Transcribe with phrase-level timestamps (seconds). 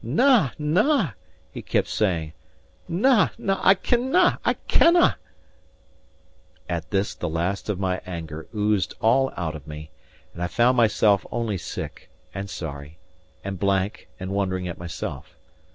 [0.03, 1.11] "Na, na,"
[1.51, 2.33] he kept saying,
[2.87, 5.13] "na, na I cannae, I cannae."
[6.67, 9.91] At this the last of my anger oozed all out of me;
[10.33, 12.97] and I found myself only sick, and sorry,
[13.43, 15.35] and blank, and wondering at myself.